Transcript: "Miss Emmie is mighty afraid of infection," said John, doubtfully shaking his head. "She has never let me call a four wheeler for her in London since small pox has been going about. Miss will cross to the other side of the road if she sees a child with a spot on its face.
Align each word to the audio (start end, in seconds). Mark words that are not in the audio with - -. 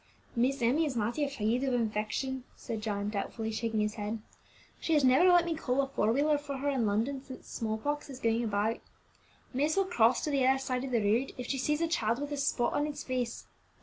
"Miss 0.35 0.63
Emmie 0.63 0.87
is 0.87 0.95
mighty 0.95 1.23
afraid 1.23 1.63
of 1.63 1.75
infection," 1.75 2.43
said 2.55 2.81
John, 2.81 3.11
doubtfully 3.11 3.51
shaking 3.51 3.81
his 3.81 3.93
head. 3.93 4.17
"She 4.79 4.93
has 4.95 5.03
never 5.03 5.29
let 5.29 5.45
me 5.45 5.53
call 5.53 5.79
a 5.83 5.87
four 5.87 6.11
wheeler 6.11 6.39
for 6.39 6.57
her 6.57 6.69
in 6.69 6.87
London 6.87 7.23
since 7.23 7.47
small 7.47 7.77
pox 7.77 8.07
has 8.07 8.19
been 8.19 8.31
going 8.39 8.43
about. 8.45 8.79
Miss 9.53 9.77
will 9.77 9.85
cross 9.85 10.23
to 10.23 10.31
the 10.31 10.43
other 10.47 10.57
side 10.57 10.83
of 10.83 10.89
the 10.91 11.03
road 11.03 11.33
if 11.37 11.45
she 11.45 11.59
sees 11.59 11.81
a 11.81 11.87
child 11.87 12.19
with 12.19 12.31
a 12.31 12.37
spot 12.37 12.73
on 12.73 12.87
its 12.87 13.03
face. 13.03 13.45